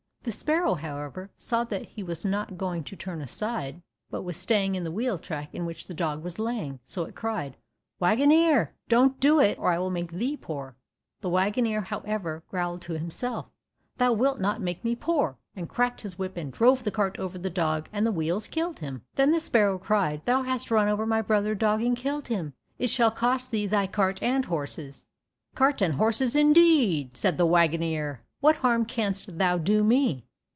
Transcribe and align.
The 0.23 0.31
sparrow, 0.31 0.75
however, 0.75 1.31
saw 1.39 1.63
that 1.63 1.83
he 1.87 2.03
was 2.03 2.23
not 2.23 2.55
going 2.55 2.83
to 2.83 2.95
turn 2.95 3.21
aside, 3.23 3.81
but 4.11 4.21
was 4.21 4.37
staying 4.37 4.75
in 4.75 4.83
the 4.83 4.91
wheel 4.91 5.17
track 5.17 5.49
in 5.51 5.65
which 5.65 5.87
the 5.87 5.95
dog 5.95 6.21
was 6.23 6.37
lying, 6.37 6.79
so 6.83 7.05
it 7.05 7.15
cried, 7.15 7.57
"Waggoner, 7.99 8.75
don't 8.87 9.19
do 9.19 9.39
it, 9.39 9.57
or 9.57 9.71
I 9.71 9.79
will 9.79 9.89
make 9.89 10.11
thee 10.11 10.37
poor." 10.37 10.75
The 11.21 11.29
waggoner, 11.31 11.81
however, 11.81 12.43
growled 12.51 12.83
to 12.83 12.99
himself, 12.99 13.49
"Thou 13.97 14.13
wilt 14.13 14.39
not 14.39 14.61
make 14.61 14.85
me 14.85 14.95
poor," 14.95 15.37
and 15.55 15.67
cracked 15.67 16.01
his 16.01 16.19
whip 16.19 16.37
and 16.37 16.53
drove 16.53 16.83
the 16.83 16.91
cart 16.91 17.17
over 17.17 17.39
the 17.39 17.49
dog, 17.49 17.89
and 17.91 18.05
the 18.05 18.11
wheels 18.11 18.47
killed 18.47 18.77
him. 18.77 19.01
Then 19.15 19.31
the 19.31 19.39
sparrow 19.39 19.79
cried, 19.79 20.21
"Thou 20.25 20.43
hast 20.43 20.69
run 20.69 20.87
over 20.87 21.07
my 21.07 21.23
brother 21.23 21.55
dog 21.55 21.81
and 21.81 21.97
killed 21.97 22.27
him, 22.27 22.53
it 22.77 22.91
shall 22.91 23.09
cost 23.09 23.49
thee 23.49 23.65
thy 23.65 23.87
cart 23.87 24.21
and 24.21 24.45
horses." 24.45 25.07
"Cart 25.55 25.81
and 25.81 25.95
horses 25.95 26.35
indeed!" 26.35 27.17
said 27.17 27.39
the 27.39 27.47
waggoner. 27.47 28.21
"What 28.39 28.55
harm 28.55 28.85
canst 28.85 29.37
thou 29.37 29.59
do 29.59 29.83
me?" 29.83 30.25